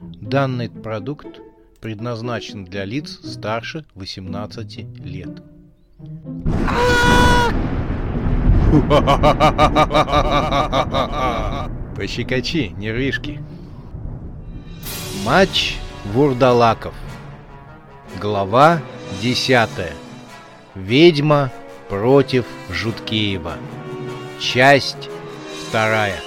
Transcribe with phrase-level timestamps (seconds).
[0.00, 1.40] Данный продукт
[1.80, 5.42] предназначен для лиц старше 18 лет.
[11.96, 13.42] Пощекочи, нервишки.
[15.24, 15.78] Матч
[16.12, 16.92] Вурдалаков.
[18.20, 18.82] Глава
[19.22, 19.70] 10.
[20.74, 21.50] Ведьма
[21.88, 23.54] против Жуткеева.
[24.40, 25.08] Часть
[25.66, 26.20] вторая.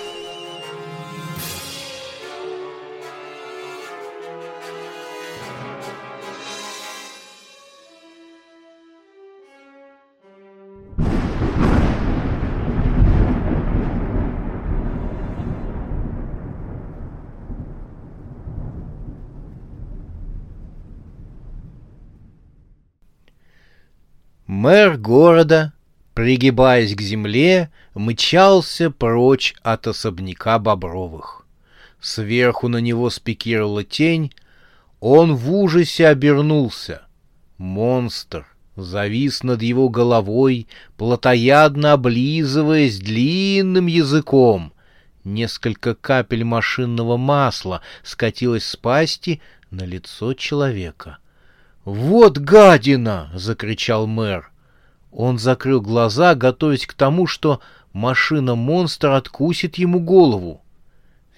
[24.61, 25.71] Мэр города,
[26.13, 31.45] пригибаясь к земле, мчался прочь от особняка Бобровых.
[32.01, 34.33] Сверху на него спикировала тень,
[34.99, 37.03] он в ужасе обернулся.
[37.57, 44.73] Монстр завис над его головой, плотоядно облизываясь длинным языком.
[45.23, 49.39] Несколько капель машинного масла скатилось с пасти
[49.71, 51.19] на лицо человека—
[51.89, 54.51] «Вот гадина!»— закричал мэр.
[55.11, 57.61] Он закрыл глаза, готовясь к тому, что
[57.93, 60.61] машина-монстр откусит ему голову.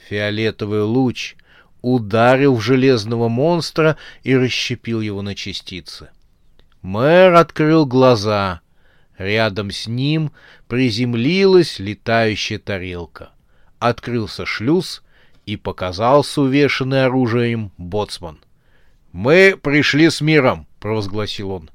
[0.09, 1.37] Фиолетовый луч
[1.81, 6.09] ударил в железного монстра и расщепил его на частицы.
[6.81, 8.59] Мэр открыл глаза.
[9.17, 10.33] Рядом с ним
[10.67, 13.29] приземлилась летающая тарелка.
[13.79, 15.01] Открылся шлюз,
[15.45, 18.39] и показался увешанный оружием боцман—
[19.11, 21.69] «Мы пришли с миром»,— провозгласил он.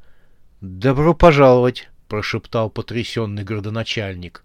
[0.61, 4.43] «Добро пожаловать»,— прошептал потрясенный городоначальник.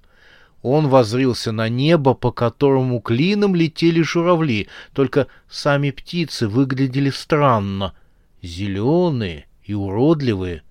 [0.62, 7.96] Он возрился на небо, по которому клином летели журавли, только сами птицы выглядели странно,
[8.44, 10.62] зеленые и уродливые.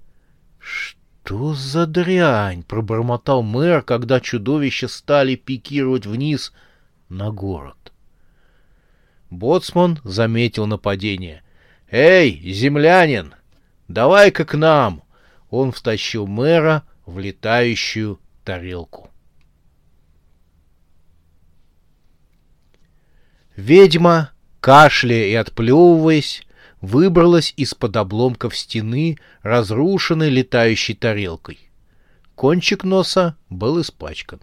[0.59, 6.53] «Что за дрянь?»— пробормотал мэр, когда чудовища стали пикировать вниз
[7.09, 7.93] на город.
[9.31, 11.43] Боцман заметил нападение—
[11.91, 13.35] «Эй, землянин,
[13.89, 15.03] давай-ка к нам!»
[15.51, 19.11] Он втащил мэра в летающую тарелку.
[23.57, 24.31] Ведьма,
[24.61, 26.47] кашляя и отплевываясь,
[26.81, 31.59] выбралась из-под обломков стены, разрушенной летающей тарелкой.
[32.37, 34.41] Кончик носа был испачкан.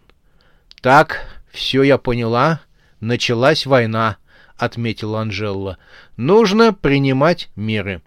[0.81, 2.61] «Так, все я поняла.
[2.99, 4.17] Началась война»,—
[4.57, 5.77] отметила Анжелла.
[6.15, 8.01] «Нужно принимать меры».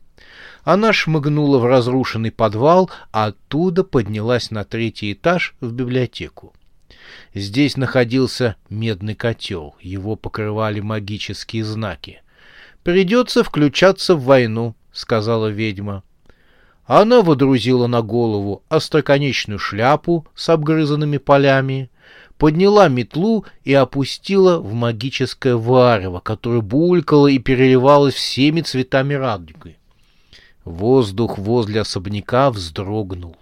[0.63, 6.53] Она шмыгнула в разрушенный подвал, а оттуда поднялась на третий этаж в библиотеку.
[7.35, 12.23] Здесь находился медный котел, его покрывали магические знаки.
[12.83, 16.03] «Придется включаться в войну»,— сказала ведьма.
[16.87, 21.89] Она водрузила на голову остроконечную шляпу с обгрызанными полями,
[22.41, 29.77] подняла метлу и опустила в магическое варево, которое булькало и переливалось всеми цветами радуги.
[30.65, 33.37] Воздух возле особняка вздрогнул,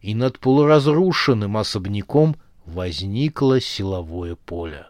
[0.00, 2.34] и над полуразрушенным особняком
[2.66, 4.86] возникло силовое поле.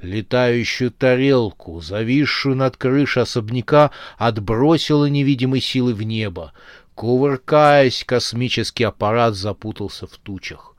[0.00, 6.52] Летающую тарелку, зависшую над крышей особняка, отбросила невидимой силой в небо.
[6.94, 10.75] Кувыркаясь, космический аппарат запутался в тучах.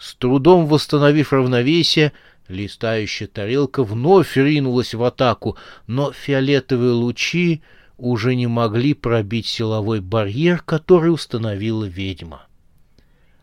[0.00, 2.12] С трудом восстановив равновесие,
[2.48, 7.60] листающая тарелка вновь ринулась в атаку, но фиолетовые лучи
[7.98, 12.46] уже не могли пробить силовой барьер, который установила ведьма.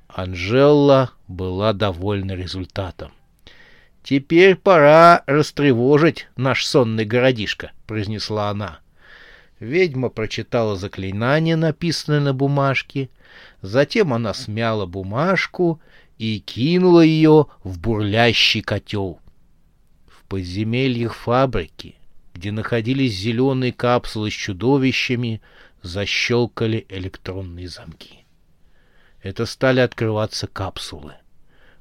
[0.07, 3.11] Анжела была довольна результатом.
[4.01, 8.79] «Теперь пора растревожить наш сонный городишко»,— произнесла она.
[9.59, 13.09] Ведьма прочитала заклинание, написанное на бумажке.
[13.61, 15.79] Затем она смяла бумажку
[16.17, 19.19] и кинула ее в бурлящий котел.
[20.07, 21.95] В подземельях фабрики,
[22.33, 25.41] где находились зеленые капсулы с чудовищами,
[25.81, 28.25] защелкали электронные замки.
[29.21, 31.13] Это стали открываться капсулы.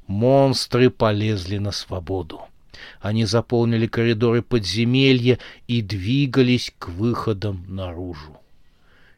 [0.06, 2.42] Монстры полезли на свободу.
[3.00, 8.36] Они заполнили коридоры подземелья и двигались к выходам наружу.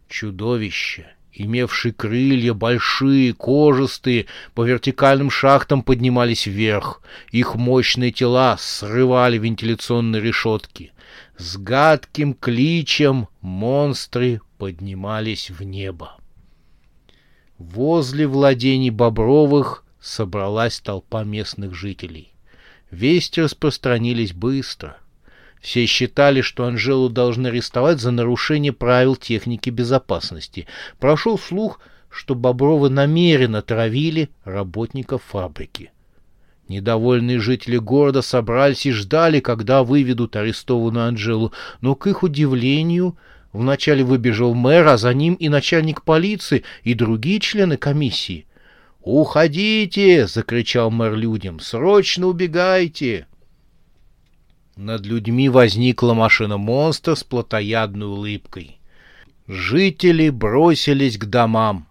[0.08, 7.02] Чудовища имевшие крылья, большие, кожистые, по вертикальным шахтам поднимались вверх.
[7.30, 10.92] Их мощные тела срывали вентиляционные решетки.
[11.36, 16.16] С гадким кличем монстры поднимались в небо.
[17.58, 22.32] Возле владений Бобровых собралась толпа местных жителей.
[22.90, 24.98] Вести распространились быстро.
[25.60, 30.66] Все считали, что Анжелу должны арестовать за нарушение правил техники безопасности.
[30.98, 35.90] Прошел слух, что Бобровы намеренно травили работников фабрики.
[36.68, 43.16] Недовольные жители города собрались и ждали, когда выведут арестованную Анжелу, но, к их удивлению,
[43.52, 48.46] вначале выбежал мэр, а за ним и начальник полиции, и другие члены комиссии.
[49.00, 51.58] «Уходите!»— закричал мэр людям.
[51.60, 53.26] «Срочно убегайте!»
[54.78, 58.78] Над людьми возникла машина-монстр с плотоядной улыбкой.
[59.46, 61.86] Жители бросились к домам,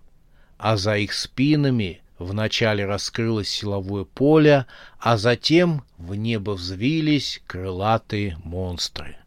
[0.58, 4.66] а за их спинами Вначале раскрылось силовое поле,
[5.00, 9.18] а затем в небо взвились крылатые монстры.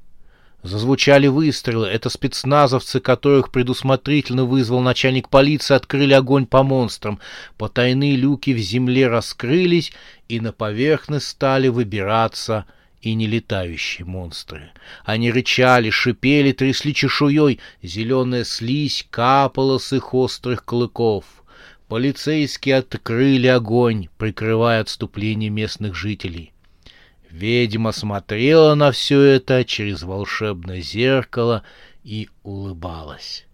[0.65, 1.87] Зазвучали выстрелы.
[1.87, 7.21] Это спецназовцы, которых предусмотрительно вызвал начальник полиции, открыли огонь по монстрам.
[7.57, 9.93] Потайные люки в земле раскрылись,
[10.29, 12.67] и на поверхность стали выбираться
[13.03, 14.71] и нелетающие монстры.
[15.05, 17.61] Они рычали, шипели, трясли чешуей.
[17.83, 21.25] Зеленая слизь капала с их острых клыков—
[21.91, 26.53] Полицейские открыли огонь, прикрывая отступление местных жителей.
[27.29, 31.65] Ведьма смотрела на все это через волшебное зеркало
[32.05, 33.45] и улыбалась.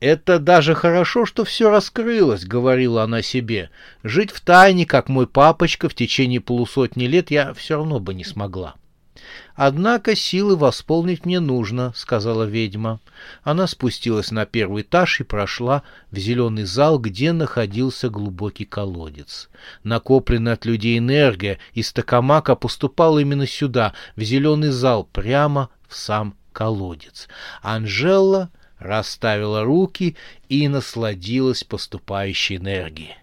[0.00, 3.70] «Это даже хорошо, что все раскрылось»,— говорила она себе.
[4.02, 8.24] «Жить в тайне, как мой папочка, в течение полусотни лет я все равно бы не
[8.24, 8.74] смогла».
[9.54, 13.00] «Однако силы восполнить мне нужно»,— сказала ведьма.
[13.42, 19.50] Она спустилась на первый этаж и прошла в зеленый зал, где находился глубокий колодец.
[19.84, 26.34] Накопленная от людей энергия из Токамака поступала именно сюда, в зеленый зал, прямо в сам
[26.54, 27.28] колодец.
[27.60, 28.50] Анжела
[28.80, 30.16] расставила руки
[30.48, 33.14] и насладилась поступающей энергией.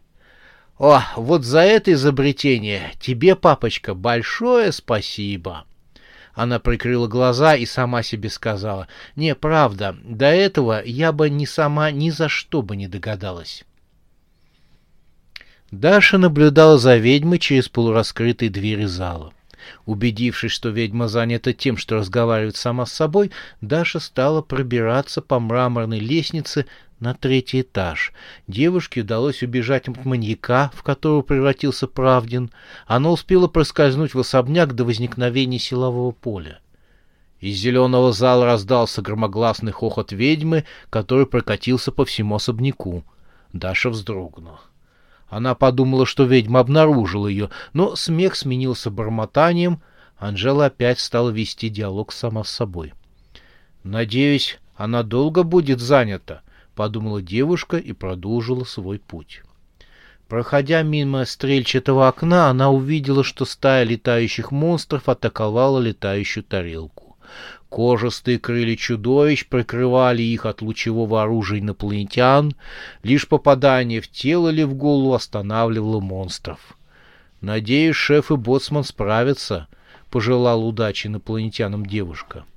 [0.80, 5.66] «О, вот за это изобретение тебе, папочка, большое спасибо!»
[6.34, 11.90] Она прикрыла глаза и сама себе сказала, «Не, правда, до этого я бы ни сама
[11.90, 13.66] ни за что бы не догадалась».
[15.72, 19.34] Даша наблюдала за ведьмой через полураскрытые двери зала.
[19.86, 23.32] Убедившись, что ведьма занята тем, что разговаривает сама с собой,
[23.62, 26.66] Даша стала пробираться по мраморной лестнице
[27.00, 28.14] на третий этаж.
[28.48, 32.52] Девушке удалось убежать от маньяка, в которого превратился Правдин.
[32.86, 36.60] Она успела проскользнуть в особняк до возникновения силового поля.
[37.40, 43.04] Из зеленого зала раздался громогласный хохот ведьмы, который прокатился по всему особняку.
[43.54, 44.60] Даша вздрогнула.
[45.30, 49.82] Она подумала, что ведьма обнаружила ее, но смех сменился бормотанием.
[50.18, 52.94] Анжела опять стала вести диалог сама с собой.
[53.84, 56.42] «Надеюсь, она долго будет занята»,
[56.78, 59.42] подумала девушка и продолжила свой путь.
[60.28, 67.18] Проходя мимо стрельчатого окна, она увидела, что стая летающих монстров атаковала летающую тарелку.
[67.70, 72.54] Кожистые крылья чудовищ прикрывали их от лучевого оружия инопланетян,
[73.04, 76.78] лишь попадание в тело или в голову останавливало монстров.
[77.42, 79.68] «Надеюсь, шеф и боцман справятся»,—
[80.10, 82.46] пожелала удачи инопланетянам девушка.—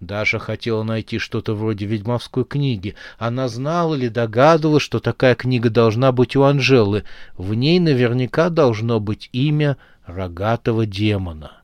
[0.00, 2.94] Даша хотела найти что-то вроде ведьмовской книги.
[3.18, 7.04] Она знала или догадывалась, что такая книга должна быть у Анжелы.
[7.36, 9.76] В ней наверняка должно быть имя
[10.06, 11.59] рогатого демона.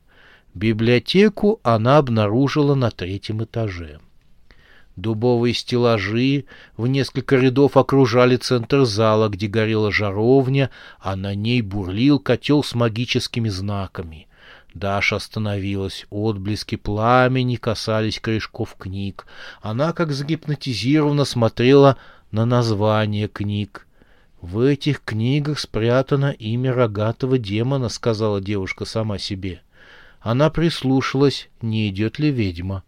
[0.56, 4.00] Библиотеку она обнаружила на третьем этаже.
[4.96, 6.46] Дубовые стеллажи
[6.78, 12.74] в несколько рядов окружали центр зала, где горела жаровня, а на ней бурлил котел с
[12.74, 14.28] магическими знаками—
[14.74, 16.06] Даша остановилась.
[16.08, 19.26] Отблески пламени касались корешков книг.
[19.60, 21.98] Она, как загипнотизированно, смотрела
[22.30, 23.86] на название книг.
[24.40, 29.60] «В этих книгах спрятано имя рогатого демона»,— сказала девушка сама себе.
[30.26, 32.82] Она прислушалась, не идет ли ведьма.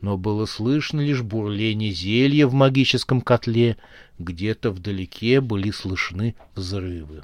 [0.00, 3.76] Но было слышно лишь бурление зелья в магическом котле.
[4.18, 7.22] Где-то вдалеке были слышны взрывы.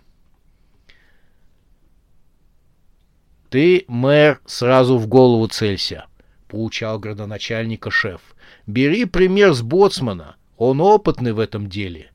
[3.50, 6.06] «Ты, мэр, сразу в голову целься»,—
[6.46, 8.20] поучал градоначальника шеф.
[8.68, 12.12] «Бери пример с боцмана, он опытный в этом деле».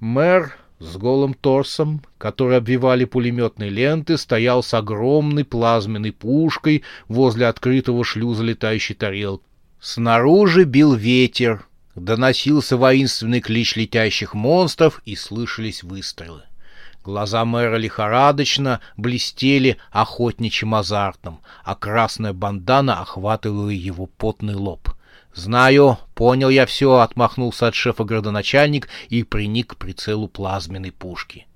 [0.00, 8.04] Мэр с голым торсом, который обвивали пулеметные ленты, стоял с огромной плазменной пушкой возле открытого
[8.04, 9.44] шлюза летающей тарелки.
[9.80, 16.42] Снаружи бил ветер, доносился воинственный клич летящих монстров и слышались выстрелы.
[17.04, 24.88] Глаза мэра лихорадочно блестели охотничьим азартом, а красная бандана охватывала его потный лоб.
[25.34, 31.46] «Знаю, понял я все»,— отмахнулся от шефа градоначальник и приник к прицелу плазменной пушки.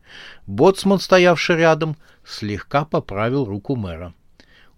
[0.46, 4.14] Боцман, стоявший рядом, слегка поправил руку мэра.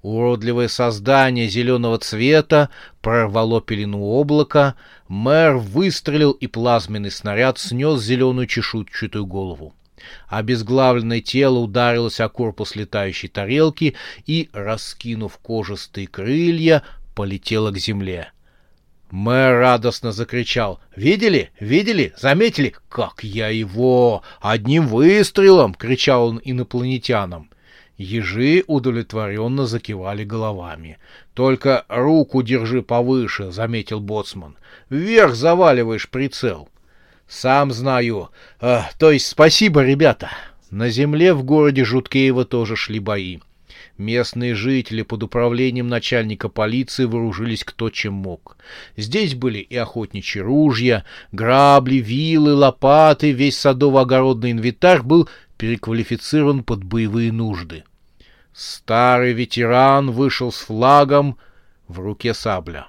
[0.02, 4.74] Уродливое создание зеленого цвета прорвало пелену облака,
[5.08, 9.74] мэр выстрелил, и плазменный снаряд снес зеленую чешуйчатую голову.
[10.28, 16.82] Обезглавленное тело ударилось о корпус летающей тарелки и, раскинув кожистые крылья,
[17.14, 18.32] полетело к земле.
[19.10, 20.80] Мэр радостно закричал.
[20.94, 21.50] «Видели?
[21.60, 22.12] Видели?
[22.18, 22.74] Заметили?
[22.88, 24.22] Как я его!
[24.40, 27.50] Одним выстрелом!»— кричал он инопланетянам.
[27.96, 30.98] Ежи удовлетворенно закивали головами.
[31.34, 34.56] «Только руку держи повыше»,— заметил боцман.
[34.90, 36.68] «Вверх заваливаешь прицел».
[37.26, 38.30] «Сам знаю.
[38.60, 40.30] Э, то есть спасибо, ребята».
[40.70, 43.38] На земле в городе Жуткеево тоже шли бои.
[43.98, 48.56] Местные жители под управлением начальника полиции вооружились кто чем мог.
[48.96, 57.32] Здесь были и охотничьи ружья, грабли, вилы, лопаты, весь садово-огородный инвентарь был переквалифицирован под боевые
[57.32, 57.82] нужды.
[58.52, 61.36] Старый ветеран вышел с флагом
[61.88, 62.86] в руке сабля.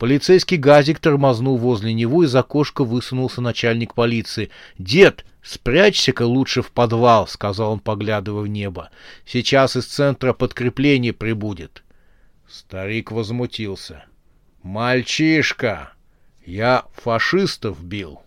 [0.00, 4.48] Полицейский газик тормознул возле него, из окошка высунулся начальник полиции.
[4.78, 8.88] «Дед, спрячься-ка лучше в подвал»,— сказал он, поглядывая в небо.
[9.26, 11.82] «Сейчас из центра подкрепление прибудет».
[12.48, 14.06] Старик возмутился.
[14.62, 15.92] «Мальчишка,
[16.46, 18.22] я фашистов бил,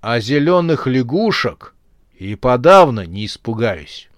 [0.00, 1.72] а зеленых лягушек
[2.18, 4.08] и подавно не испугаюсь».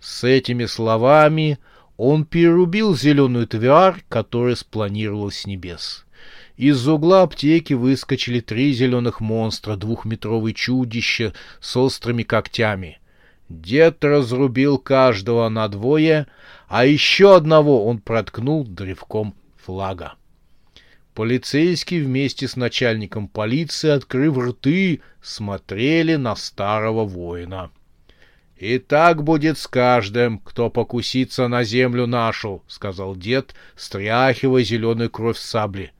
[0.00, 1.58] С этими словами
[1.98, 6.06] он перерубил зеленую тварь, которая спланировалась с небес.
[6.56, 13.00] Из угла аптеки выскочили три зеленых монстра, двухметровые чудища с острыми когтями.
[13.48, 16.28] Дед разрубил каждого на двое,
[16.68, 20.14] а еще одного он проткнул древком флага.
[21.14, 27.72] Полицейские вместе с начальником полиции, открыв рты, смотрели на старого воина.
[28.58, 35.38] «И так будет с каждым, кто покусится на землю нашу»,— сказал дед, стряхивая зеленую кровь
[35.38, 35.92] с сабли.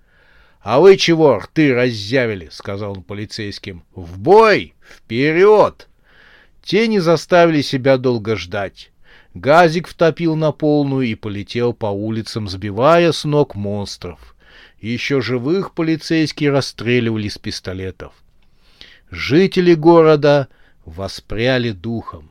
[0.61, 3.85] «А вы чего рты раззявили?»— сказал он полицейским.
[3.95, 4.75] «В бой!
[4.81, 5.87] Вперед!»
[6.65, 8.91] Те не заставили себя долго ждать.
[9.35, 14.35] Газик втопил на полную и полетел по улицам, сбивая с ног монстров.
[14.81, 18.15] Еще живых полицейские расстреливали с пистолетов.
[19.11, 20.49] Жители города
[20.85, 22.31] воспряли духом.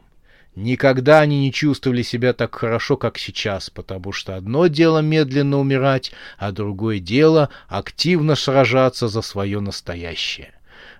[0.57, 6.11] Никогда они не чувствовали себя так хорошо, как сейчас, потому что одно дело медленно умирать,
[6.39, 10.53] а другое дело активно сражаться за свое настоящее.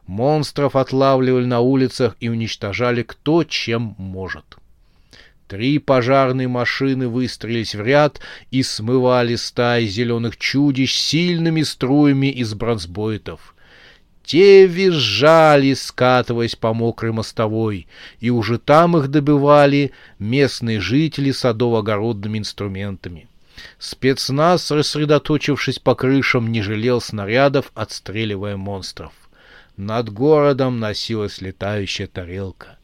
[0.06, 4.58] Монстров отлавливали на улицах и уничтожали кто чем может.
[5.48, 8.20] Три пожарные машины выстроились в ряд
[8.52, 13.56] и смывали стаи зеленых чудищ сильными струями из бронзбойтов—
[14.28, 17.88] те визжали, скатываясь по мокрой мостовой,
[18.20, 23.30] и уже там их добивали местные жители садово-огородными инструментами.
[23.80, 29.14] Спецназ, рассредоточившись по крышам, не жалел снарядов, отстреливая монстров.
[29.78, 32.77] Над городом носилась летающая тарелка.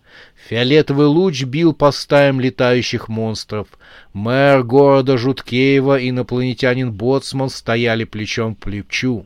[0.48, 3.68] Фиолетовый луч бил по стаям летающих монстров.
[4.14, 9.26] Мэр города Жуткеева, инопланетянин Боцман стояли плечом к плечу.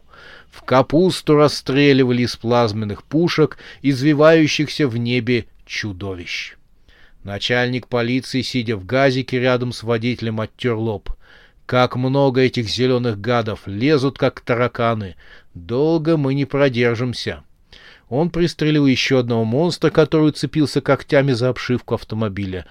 [0.51, 6.56] В капусту расстреливали из плазменных пушек, извивающихся в небе чудовищ.
[7.24, 11.10] Начальник полиции, сидя в газике рядом с водителем, оттер лоб.
[11.65, 15.15] Как много этих зеленых гадов лезут, как тараканы.
[15.53, 17.44] Долго мы не продержимся.
[18.10, 22.66] Он пристрелил еще одного монстра, который уцепился когтями за обшивку автомобиля.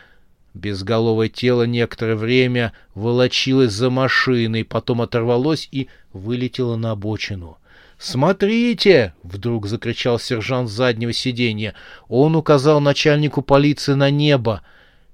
[0.55, 7.59] Безголовое тело некоторое время волочилось за машиной, потом оторвалось и вылетело на обочину.
[7.99, 11.75] «Смотрите!»— вдруг закричал сержант с заднего сиденья.
[12.09, 14.63] Он указал начальнику полиции на небо,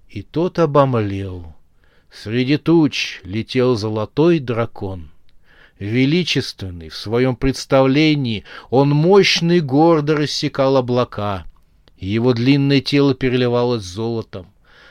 [0.08, 1.54] и тот обомлел.
[2.12, 5.11] Среди туч летел золотой дракон.
[5.82, 11.44] Величественный в своем представлении, он мощно и гордо рассекал облака.
[11.98, 14.46] Его длинное тело переливалось золотом.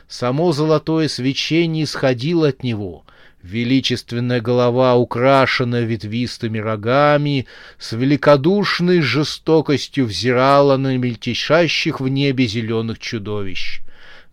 [0.09, 3.05] Само золотое свечение исходило от него,
[3.41, 7.47] Величественная голова, украшенная ветвистыми рогами,
[7.79, 13.79] с великодушной жестокостью взирала на мельтешащих в небе зеленых чудовищ.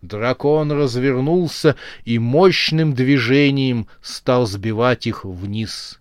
[0.01, 5.98] Дракон развернулся и мощным движением стал сбивать их вниз.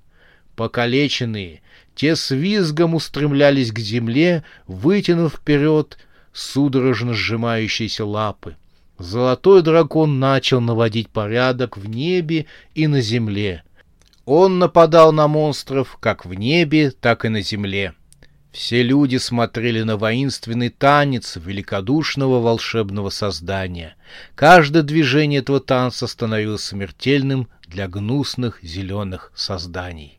[0.59, 1.63] Покалеченные,
[1.95, 5.97] те с визгом устремлялись к земле, вытянув вперед
[6.33, 8.57] судорожно сжимающиеся лапы.
[8.99, 13.63] Золотой дракон начал наводить порядок в небе и на земле.
[14.25, 17.95] Он нападал на монстров как в небе, так и на земле.
[18.51, 23.95] Все люди смотрели на воинственный танец великодушного волшебного создания.
[24.35, 30.18] Каждое движение этого танца становилось смертельным для гнусных зеленых созданий.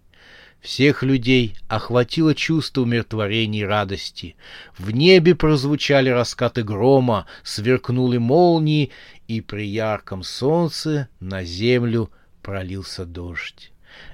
[0.62, 4.36] Всех людей охватило чувство умиротворения и радости.
[4.78, 8.92] В небе прозвучали раскаты грома, сверкнули молнии,
[9.28, 12.12] и при ярком солнце на землю
[12.42, 13.72] пролился дождь.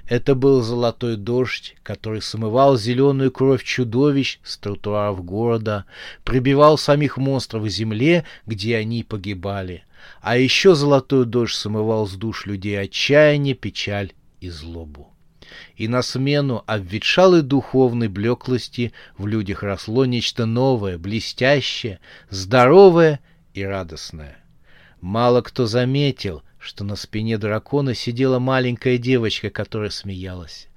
[0.08, 5.84] Это был золотой дождь, который смывал зеленую кровь чудовищ с тротуаров города,
[6.24, 9.84] прибивал самих монстров к земле, где они погибали.
[10.20, 15.15] А еще золотой дождь смывал с душ людей отчаяние, печаль и злобу.
[15.76, 22.00] И на смену обветшалой духовной блеклости в людях росло нечто новое, блестящее,
[22.30, 23.20] здоровое
[23.54, 24.38] и радостное.
[25.00, 30.68] Мало кто заметил, что на спине дракона сидела маленькая девочка, которая смеялась.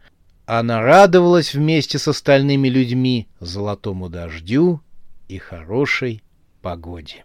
[0.45, 4.81] Она радовалась вместе с остальными людьми золотому дождю
[5.27, 6.23] и хорошей
[6.61, 7.23] погоде.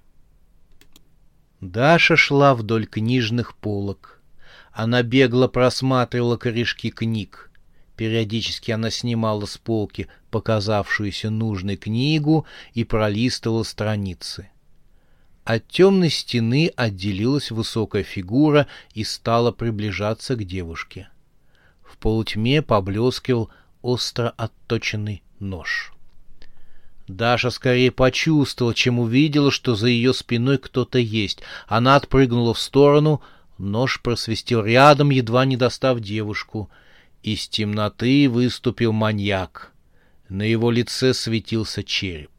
[1.61, 4.14] Даша шла вдоль книжных полок.
[4.75, 7.51] Она бегло просматривала корешки книг.
[7.97, 14.51] Периодически она снимала с полки показавшуюся нужной книгу и пролистывала страницы.
[15.45, 21.09] От темной стены отделилась высокая фигура и стала приближаться к девушке.
[21.85, 23.51] В полутьме поблескивал
[23.81, 25.93] остро отточенный нож.
[27.07, 31.43] Даша скорее почувствовала, чем увидела, что за ее спиной кто-то есть.
[31.69, 33.23] Она отпрыгнула в сторону,
[33.59, 36.71] нож просвистел рядом, едва не достав девушку.
[37.23, 39.73] Из темноты выступил маньяк.
[40.29, 42.31] На его лице светился череп.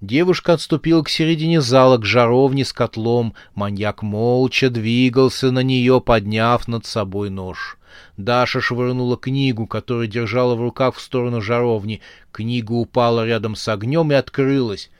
[0.00, 3.34] Девушка отступила к середине зала, к жаровне с котлом.
[3.54, 7.76] Маньяк молча двигался на нее, подняв над собой нож.
[8.16, 12.00] Даша швырнула книгу, которую держала в руках в сторону жаровни.
[12.32, 14.90] Книга упала рядом с огнем и открылась.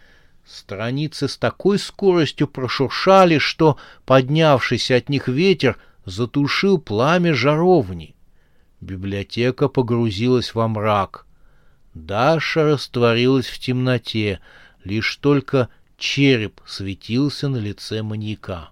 [0.50, 8.16] Страницы с такой скоростью прошуршали, что поднявшийся от них ветер затушил пламя жаровни.
[8.80, 11.26] Библиотека погрузилась во мрак.
[11.94, 14.40] Даша растворилась в темноте—
[14.84, 18.70] Лишь только череп светился на лице маньяка.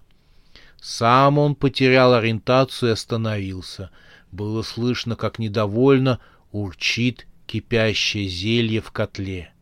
[0.81, 3.91] Сам он потерял ориентацию и остановился.
[4.31, 6.19] Было слышно, как недовольно
[6.51, 9.53] урчит кипящее зелье в котле.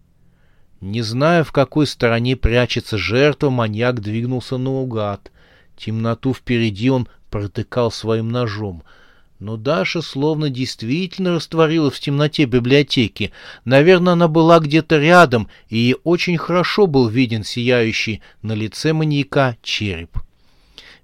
[0.82, 5.32] Не зная, в какой стороне прячется жертва, маньяк двинулся наугад.
[5.76, 8.84] Темноту впереди он протыкал своим ножом—
[9.40, 13.32] но Даша словно действительно растворилась в темноте библиотеки.
[13.66, 20.18] Наверное, она была где-то рядом, и очень хорошо был виден сияющий на лице маньяка череп.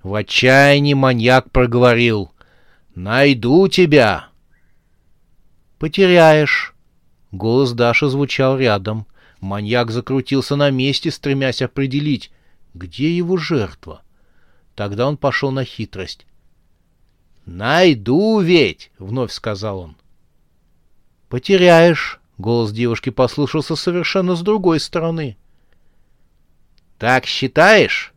[0.02, 2.32] В отчаянии маньяк проговорил
[2.96, 4.28] «Найду тебя!»
[5.78, 6.74] «Потеряешь!»
[7.32, 9.06] Голос Даши звучал рядом.
[9.44, 12.32] Маньяк закрутился на месте, стремясь определить,
[12.74, 14.02] где его жертва.
[14.74, 16.26] Тогда он пошел на хитрость.
[17.46, 19.98] «Найду ведь!»— вновь сказал он.
[21.28, 25.36] «Потеряешь!»— голос девушки послушался совершенно с другой стороны.
[26.98, 28.14] «Так считаешь?»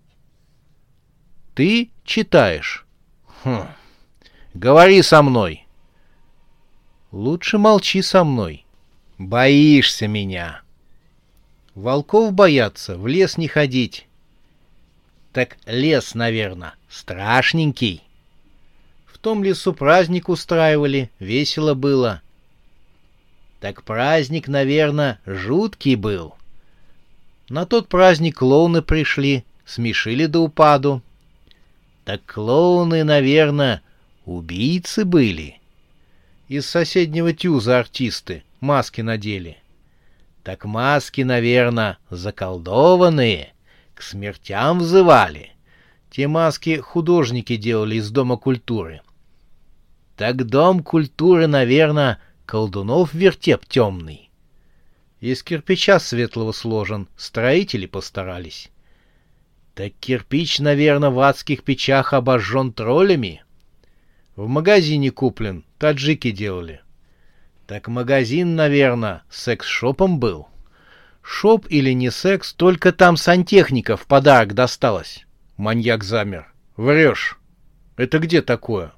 [1.57, 2.87] «Ты читаешь?»
[3.43, 3.67] «Хм.
[4.55, 5.67] Говори со мной!»
[7.11, 8.65] «Лучше молчи со мной.
[9.19, 10.63] Боишься меня!»
[11.77, 14.09] «Волков боятся, в лес не ходить».
[15.33, 18.03] «Так лес, наверное, страшненький»
[19.27, 22.23] том лесу праздник устраивали, весело было.
[23.59, 26.37] Так праздник, наверное, жуткий был.
[27.49, 31.03] На тот праздник клоуны пришли, смешили до упаду.
[32.05, 33.83] Так клоуны, наверное,
[34.27, 35.59] убийцы были.
[36.47, 39.57] Из соседнего тюза артисты маски надели.
[40.47, 43.53] Так маски, наверное, заколдованные,
[43.97, 45.51] к смертям взывали.
[46.09, 49.03] Те маски художники делали из Дома культуры.
[50.17, 54.31] Так дом культуры, наверное, колдунов вертеп темный.
[55.19, 58.71] Из кирпича светлого сложен, строители постарались.
[59.75, 63.43] Так кирпич, наверное, в адских печах обожжен троллями.
[64.37, 66.83] В магазине куплен, таджики делали.
[67.67, 70.47] Так магазин, наверное, секс-шопом был.
[71.21, 75.27] Шоп или не секс, только там сантехника в подарок досталось.
[75.57, 76.53] Маньяк замер.
[76.77, 77.41] Врешь.
[77.97, 78.93] Это где такое?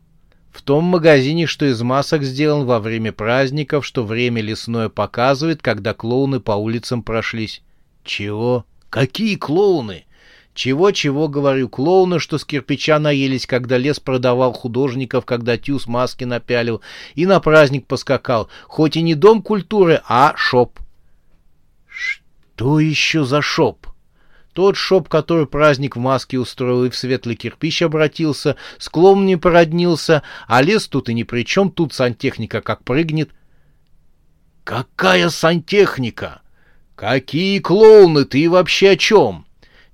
[0.50, 5.94] В том магазине, что из масок сделан во время праздников, что время лесное показывает, когда
[5.94, 7.62] клоуны по улицам прошлись.
[8.04, 8.66] Чего?
[8.90, 10.04] Какие клоуны?
[10.58, 16.80] Чего-чего, говорю, клоуны, что с кирпича наелись, когда лес продавал художников, когда тюз маски напялил
[17.14, 18.48] и на праздник поскакал.
[18.64, 20.80] Хоть и не дом культуры, а шоп.
[21.86, 23.86] Что еще за шоп?
[24.52, 29.36] Тот шоп, который праздник в маске устроил и в светлый кирпич обратился, с клоуном не
[29.36, 33.30] породнился, а лес тут и ни при чем, тут сантехника как прыгнет.
[34.64, 36.42] Какая сантехника?
[36.96, 39.44] Какие клоуны, ты вообще о чем?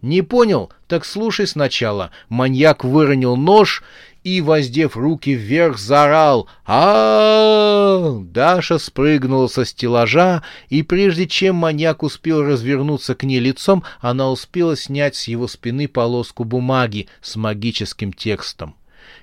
[0.05, 0.71] Не понял?
[0.87, 2.11] Так слушай сначала.
[2.29, 3.83] Маньяк выронил нож
[4.23, 12.43] и, воздев руки вверх, заорал а, Даша спрыгнула со стеллажа, и прежде чем маньяк успел
[12.43, 18.75] развернуться к ней лицом, она успела снять с его спины полоску бумаги с магическим текстом.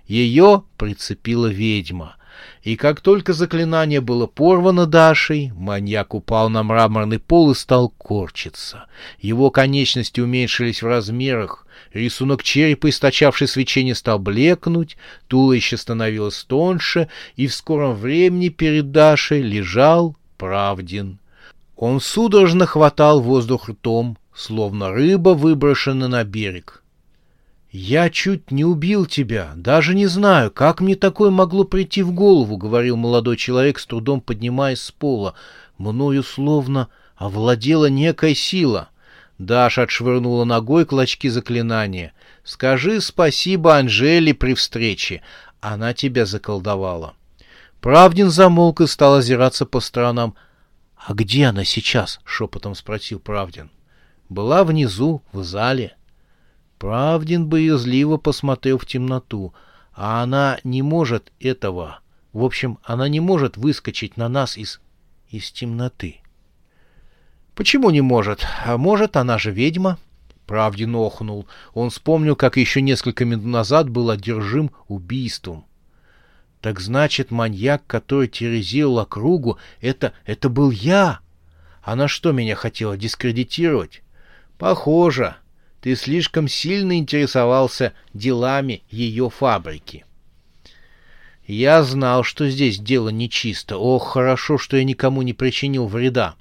[0.08, 2.16] Ее прицепила ведьма.
[2.64, 8.86] И как только заклинание было порвано Дашей, маньяк упал на мраморный пол и стал корчиться.
[9.20, 17.48] Его конечности уменьшились в размерах, рисунок черепа, источавший свечение, стал блекнуть, туловище становилось тоньше, и
[17.48, 21.20] в скором времени перед Дашей лежал Правдин.
[21.76, 26.81] Он судорожно хватал воздух ртом, словно рыба, выброшенная на берег.
[27.72, 29.54] «Я чуть не убил тебя.
[29.56, 34.20] Даже не знаю, как мне такое могло прийти в голову»,— говорил молодой человек, с трудом
[34.20, 35.36] поднимаясь с пола.
[35.78, 38.90] «Мною словно овладела некая сила».
[39.38, 42.14] Даша отшвырнула ногой клочки заклинания.
[42.44, 45.22] «Скажи спасибо Анжеле при встрече.
[45.62, 47.14] Она тебя заколдовала».
[47.80, 50.36] Правдин замолк и стал озираться по сторонам.
[50.98, 53.72] «А где она сейчас?»— шепотом спросил Правдин.
[54.28, 55.96] «Была внизу, в зале».
[56.82, 59.54] Правдин боязливо посмотрел в темноту,
[59.94, 62.00] а она не может этого.
[62.34, 64.82] В общем, она не может выскочить на нас из...
[65.30, 66.22] из темноты.
[67.54, 68.48] Почему не может?
[68.66, 70.00] А может, она же ведьма?
[70.48, 71.46] Правдин охнул.
[71.76, 75.66] Он вспомнил, как еще несколько минут назад был одержим убийством.
[76.62, 80.14] Так значит, маньяк, который терроризировал округу, это...
[80.26, 81.20] это был я?
[81.84, 84.02] Она что, меня хотела дискредитировать?
[84.58, 85.36] Похоже.
[85.82, 90.06] Ты слишком сильно интересовался делами ее фабрики.
[91.48, 93.78] Я знал, что здесь дело нечисто.
[93.78, 96.36] Ох, хорошо, что я никому не причинил вреда.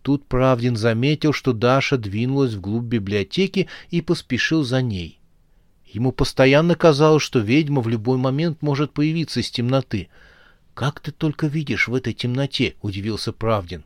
[0.00, 5.20] Тут Правдин заметил, что Даша двинулась вглубь библиотеки и поспешил за ней.
[5.84, 10.08] Ему постоянно казалось, что ведьма в любой момент может появиться из темноты.
[10.74, 13.84] «Как ты только видишь в этой темноте?»— удивился Правдин.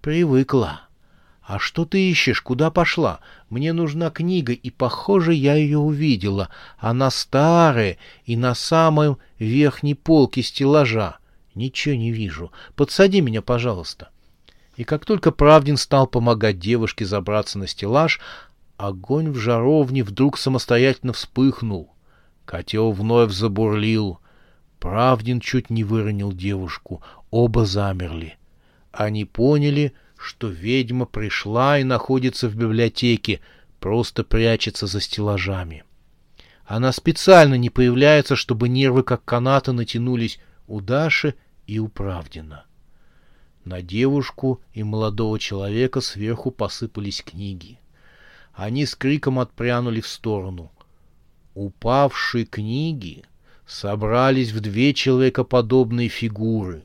[0.00, 0.87] «Привыкла».
[1.48, 2.42] «А что ты ищешь?
[2.42, 3.20] Куда пошла?
[3.48, 6.50] Мне нужна книга, и, похоже, я ее увидела.
[6.76, 11.16] Она старая и на самой верхней полке стеллажа.
[11.54, 12.52] Ничего не вижу.
[12.76, 14.10] Подсади меня, пожалуйста».
[14.76, 18.20] И как только Правдин стал помогать девушке забраться на стеллаж,
[18.76, 21.94] огонь в жаровне вдруг самостоятельно вспыхнул.
[22.44, 24.20] Котел вновь забурлил.
[24.80, 27.02] Правдин чуть не выронил девушку.
[27.30, 28.36] Оба замерли.
[28.92, 33.40] Они поняли, что ведьма пришла и находится в библиотеке,
[33.80, 35.84] просто прячется за стеллажами.
[36.66, 41.34] Она специально не появляется, чтобы нервы как канаты натянулись у Даши
[41.66, 42.66] и у Правдина.
[43.64, 47.78] На девушку и молодого человека сверху посыпались книги.
[48.52, 50.72] Они с криком отпрянули в сторону.
[51.54, 53.24] Упавшие книги
[53.66, 56.84] собрались в две человекоподобные фигуры.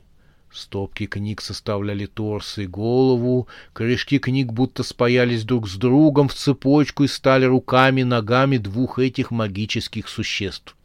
[0.54, 7.02] Стопки книг составляли торс и голову, корешки книг будто спаялись друг с другом в цепочку
[7.02, 10.76] и стали руками ногами двух этих магических существ.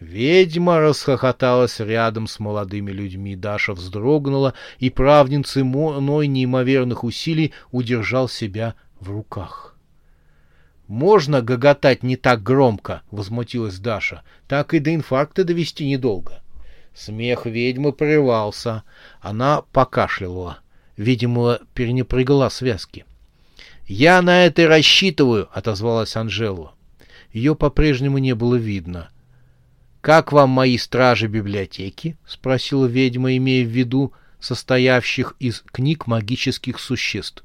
[0.00, 3.36] Ведьма расхохоталась рядом с молодыми людьми.
[3.36, 9.76] Даша вздрогнула, и правдин ценой неимоверных усилий удержал себя в руках.
[10.88, 14.24] «Можно гоготать не так громко?»— возмутилась Даша.
[14.48, 16.43] «Так и до инфаркта довести недолго».
[16.94, 18.84] Смех ведьмы прервался.
[19.20, 20.58] Она покашляла.
[20.96, 23.04] Видимо, перенепрягла связки.
[23.86, 26.72] «Я на это и рассчитываю»,— отозвалась Анжела.
[27.32, 29.10] Ее по-прежнему не было видно.
[30.00, 37.42] «Как вам мои стражи библиотеки?»— спросила ведьма, имея в виду состоявших из книг магических существ.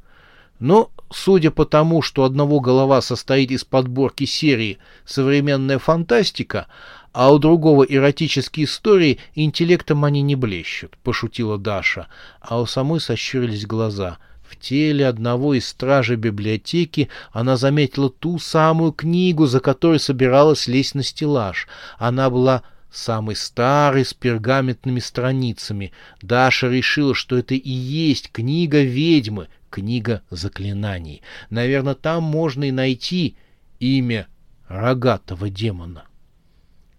[0.59, 6.67] Но, судя по тому, что одного голова состоит из подборки серии «Современная фантастика»,
[7.11, 12.07] а у другого эротические истории интеллектом они не блещут,— пошутила Даша,
[12.39, 14.19] а у самой сощурились глаза.
[14.47, 20.95] В теле одного из стражей библиотеки она заметила ту самую книгу, за которой собиралась лезть
[20.95, 21.67] на стеллаж.
[21.97, 25.91] Она была самый старый, с пергаментными страницами.
[26.21, 31.21] Даша решила, что это и есть книга ведьмы, книга заклинаний.
[31.49, 33.35] Наверное, там можно и найти
[33.79, 34.27] имя
[34.67, 36.05] рогатого демона.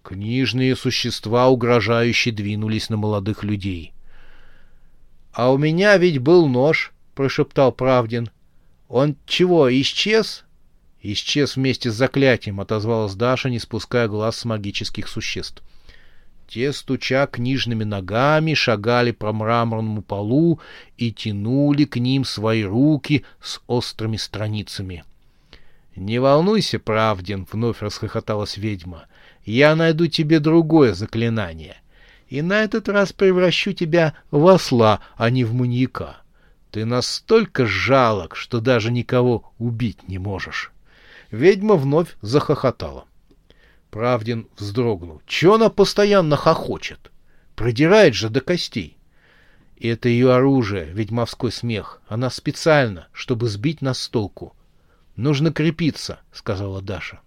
[0.02, 3.92] Книжные существа угрожающе двинулись на молодых людей.—
[5.32, 8.30] А у меня ведь был нож,— прошептал Правдин.
[8.88, 10.44] Он чего, исчез?
[11.00, 15.62] Исчез вместе с заклятием, отозвалась Даша, не спуская глаз с магических существ.
[16.50, 20.58] Те, стуча книжными ногами, шагали по мраморному полу
[20.96, 25.04] и тянули к ним свои руки с острыми страницами.—
[25.96, 29.04] Не волнуйся, Правдин,— вновь расхохоталась ведьма,—
[29.44, 31.76] я найду тебе другое заклинание,
[32.28, 36.16] и на этот раз превращу тебя в осла, а не в маньяка.
[36.72, 40.72] Ты настолько жалок, что даже никого убить не можешь.
[41.30, 43.04] Ведьма вновь захохотала.
[43.90, 45.20] Правдин вздрогнул.
[45.26, 47.10] Чего она постоянно хохочет?
[47.56, 48.96] Продирает же до костей.
[49.76, 52.00] И это ее оружие, ведьмовской смех.
[52.06, 54.54] Она специально, чтобы сбить нас с толку.
[55.16, 57.20] Нужно крепиться, сказала Даша.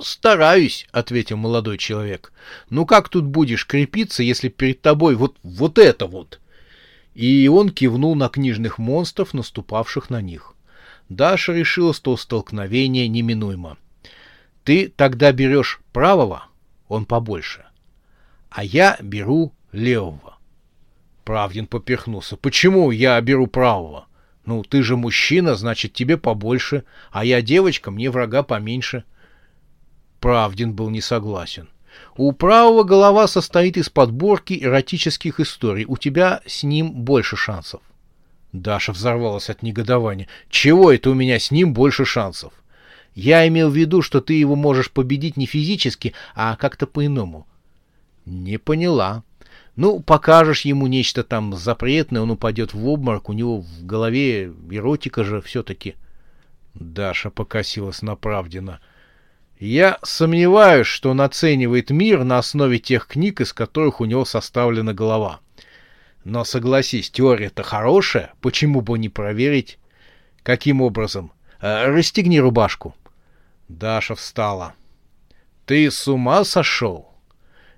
[0.00, 2.32] Стараюсь, ответил молодой человек.
[2.70, 6.40] Ну как тут будешь крепиться, если перед тобой вот, вот это вот?
[7.14, 10.54] И он кивнул на книжных монстров, наступавших на них.
[11.08, 13.76] Даша решила, что столкновение неминуемо.
[14.68, 16.44] Ты тогда берешь правого,
[16.88, 17.64] он побольше,
[18.50, 20.36] а я беру левого.
[21.24, 22.36] Правдин поперхнулся.
[22.36, 24.08] Почему я беру правого?
[24.44, 29.04] Ну, ты же мужчина, значит, тебе побольше, а я девочка, мне врага поменьше.
[30.20, 31.70] Правдин был не согласен.
[32.18, 35.86] У правого голова состоит из подборки эротических историй.
[35.88, 37.80] У тебя с ним больше шансов.
[38.52, 40.28] Даша взорвалась от негодования.
[40.50, 42.52] Чего это у меня с ним больше шансов?
[43.18, 47.48] Я имел в виду, что ты его можешь победить не физически, а как-то по-иному.
[48.26, 49.24] Не поняла.
[49.74, 55.24] Ну, покажешь ему нечто там запретное, он упадет в обморок, у него в голове эротика
[55.24, 55.96] же все-таки.
[56.74, 58.78] Даша покосилась направденно.
[59.58, 64.94] Я сомневаюсь, что он оценивает мир на основе тех книг, из которых у него составлена
[64.94, 65.40] голова.
[66.22, 69.80] Но согласись, теория-то хорошая, почему бы не проверить?
[70.44, 71.32] Каким образом?
[71.60, 72.94] Э, расстегни рубашку.
[73.68, 74.74] Даша встала.
[75.66, 77.12] Ты с ума сошел?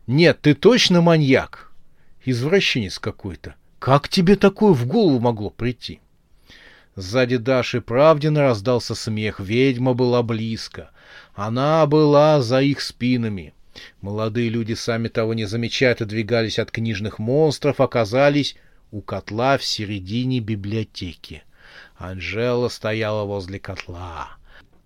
[0.07, 1.73] Нет, ты точно маньяк.
[2.25, 3.57] Извращенец какой-то.
[3.81, 6.01] Как тебе такое в голову могло прийти?
[6.95, 9.41] Сзади Даши Правдина раздался смех.
[9.41, 10.91] Ведьма была близко.
[11.35, 13.55] Она была за их спинами.
[14.01, 18.57] Молодые люди, сами того не замечая, отодвигались от книжных монстров, оказались
[18.91, 21.43] у котла в середине библиотеки.
[21.97, 24.40] Анжела стояла возле котла.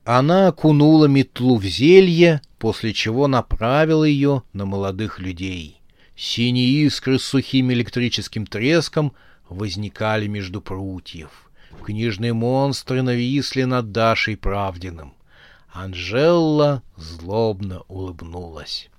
[0.04, 5.80] Она окунула метлу в зелье, после чего направила ее на молодых людей.
[6.14, 9.14] Синие искры с сухим электрическим треском
[9.48, 11.50] возникали между прутьев.
[11.82, 15.14] Книжные монстры нависли над Дашей Правдиным.
[15.72, 18.90] Анжелла злобно улыбнулась.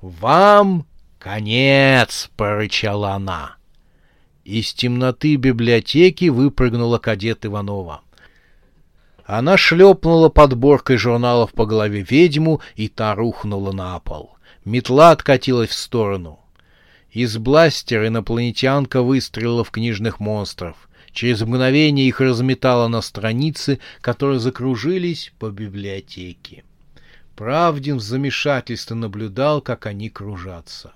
[0.00, 0.86] «Вам
[1.18, 3.56] конец!»— прорычала она.
[4.44, 8.00] Из темноты библиотеки выпрыгнула кадет Иванова.
[9.32, 14.36] Она шлепнула подборкой журналов по голове ведьму, и та рухнула на пол.
[14.64, 16.40] Метла откатилась в сторону.
[17.12, 20.88] Из бластера инопланетянка выстрелила в книжных монстров.
[21.12, 26.64] Через мгновение их разметало на страницы, которые закружились по библиотеке.
[27.36, 30.92] Правдин в замешательстве наблюдал, как они кружатся.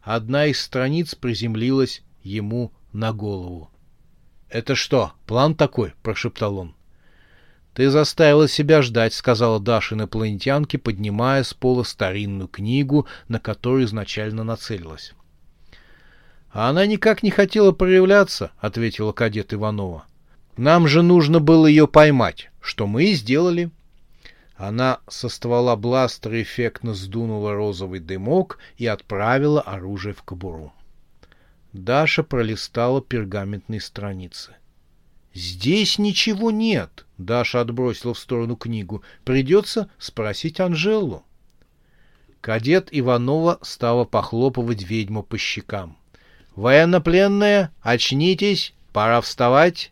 [0.00, 3.70] Одна из страниц приземлилась ему на голову.—
[4.48, 6.74] Это что, план такой?— прошептал он.—
[7.74, 14.44] Ты заставила себя ждать,— сказала Даша инопланетянке, поднимая с пола старинную книгу, на которую изначально
[14.44, 15.12] нацелилась.
[16.52, 20.04] А она никак не хотела проявляться, ответила кадет Иванова.
[20.56, 23.70] Нам же нужно было ее поймать, что мы и сделали.
[24.56, 30.72] Она со ствола бластера эффектно сдунула розовый дымок и отправила оружие в кобуру.
[31.72, 34.54] Даша пролистала пергаментные страницы.
[35.34, 39.02] «Здесь ничего нет»,— Даша отбросила в сторону книгу.
[39.24, 41.24] «Придется спросить Анжелу».
[42.40, 45.96] Кадет Иванова стала похлопывать ведьму по щекам.
[46.54, 49.90] «Военнопленные, очнитесь, пора вставать».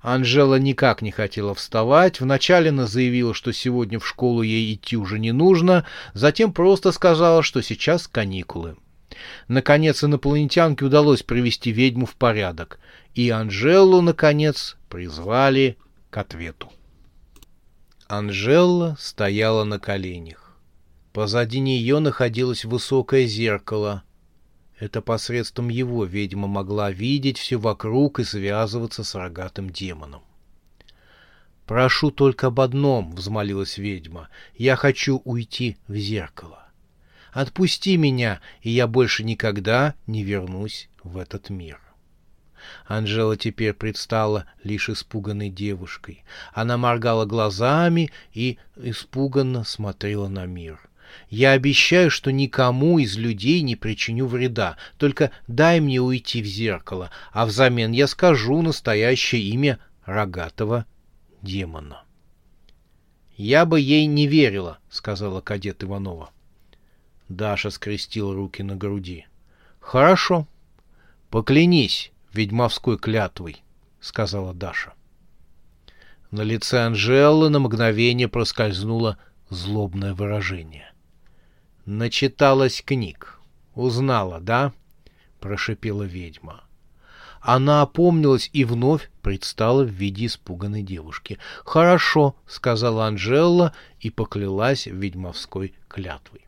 [0.00, 2.20] Анжела никак не хотела вставать.
[2.20, 7.42] Вначале она заявила, что сегодня в школу ей идти уже не нужно, затем просто сказала,
[7.42, 8.76] что сейчас каникулы.
[9.48, 12.78] Наконец инопланетянке удалось привести ведьму в порядок,
[13.14, 15.76] и Анжелу, наконец, призвали
[16.10, 16.72] к ответу.
[18.08, 20.56] Анжела стояла на коленях.
[21.12, 24.02] Позади нее находилось высокое зеркало,
[24.82, 30.22] это посредством его ведьма могла видеть все вокруг и связываться с рогатым демоном.
[31.66, 36.61] «Прошу только об одном»,— взмолилась ведьма,— «я хочу уйти в зеркало.
[37.32, 41.80] Отпусти меня, и я больше никогда не вернусь в этот мир».
[42.86, 46.24] Анжела теперь предстала лишь испуганной девушкой.
[46.52, 50.78] Она моргала глазами и испуганно смотрела на мир.
[51.28, 54.76] «Я обещаю, что никому из людей не причиню вреда.
[54.96, 60.86] Только дай мне уйти в зеркало, а взамен я скажу настоящее имя рогатого
[61.42, 62.04] демона».
[63.36, 66.30] «Я бы ей не верила»,— сказала кадет Иванова.
[67.36, 69.26] Даша скрестил руки на груди.
[69.80, 70.46] «Хорошо.
[71.30, 73.62] Поклянись ведьмовской клятвой»,—
[74.00, 74.92] сказала Даша.
[76.30, 79.18] На лице Анжелы на мгновение проскользнуло
[79.50, 80.92] злобное выражение.
[81.84, 83.40] «Начиталась книг.
[83.74, 84.72] Узнала, да?»—
[85.40, 86.62] прошипела ведьма.
[87.40, 91.38] Она опомнилась и вновь предстала в виде испуганной девушки.
[91.64, 96.46] «Хорошо»,— сказала Анжела и поклялась ведьмовской клятвой.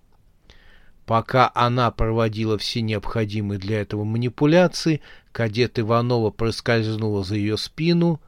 [1.06, 8.20] Пока она проводила все необходимые для этого манипуляции, кадет Иванова проскользнула за ее спину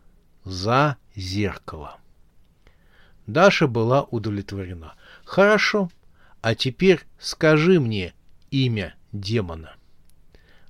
[0.44, 1.96] за зеркало.
[3.26, 4.94] Даша была удовлетворена.
[5.24, 5.90] «Хорошо,
[6.42, 8.14] а теперь скажи мне
[8.50, 9.74] имя демона».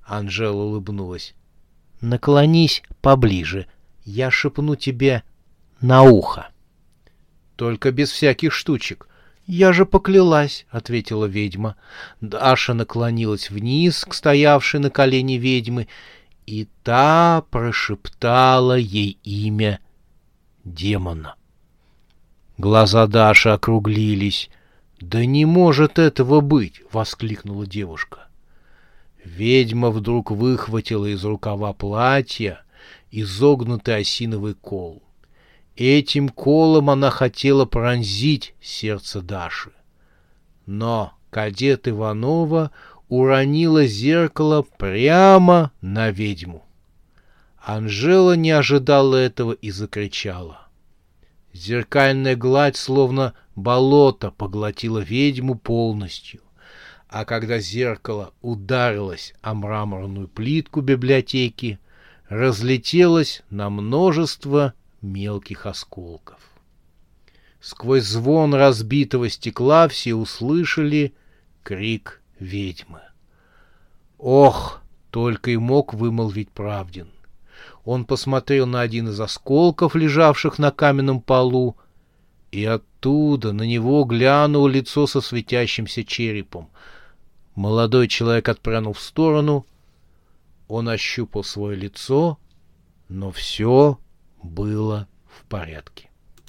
[0.05, 1.35] Анжела улыбнулась.
[2.01, 3.67] «Наклонись поближе,
[4.05, 5.25] я шепну тебе
[5.81, 6.49] на ухо».
[7.57, 9.09] «Только без всяких штучек»,
[9.47, 11.77] «Я же поклялась»,— ответила ведьма.
[12.21, 15.87] Даша наклонилась вниз к стоявшей на колене ведьмы,
[16.47, 19.79] и та прошептала ей имя
[20.65, 21.37] демона.
[22.59, 24.51] Глаза Даши округлились.
[25.01, 28.29] «Да не может этого быть!»— воскликнула девушка.
[29.25, 32.63] Ведьма вдруг выхватила из рукава платья
[33.11, 35.03] изогнутый осиновый кол.
[35.77, 39.73] Этим колом она хотела пронзить сердце Даши.
[40.65, 42.71] Но кадет Иванова
[43.09, 46.65] уронила зеркало прямо на ведьму.
[47.59, 50.67] Анжела не ожидала этого и закричала.
[51.53, 56.41] Зеркальная гладь, словно болото, поглотила ведьму полностью.
[57.09, 61.79] А когда зеркало ударилось о мраморную плитку библиотеки,
[62.29, 66.39] разлетелось на множество мелких осколков.
[67.61, 71.15] Сквозь звон разбитого стекла все услышали
[71.63, 73.01] крик ведьмы.
[74.19, 74.81] Ох,
[75.11, 77.09] только и мог вымолвить Правдин.
[77.85, 81.77] Он посмотрел на один из осколков, лежавших на каменном полу,
[82.51, 86.69] и оттуда на него глянуло лицо со светящимся черепом.
[87.55, 89.67] Молодой человек отпрянул в сторону.
[90.69, 92.39] Он ощупал свое лицо,
[93.09, 93.99] но все
[94.47, 96.11] было в порядке.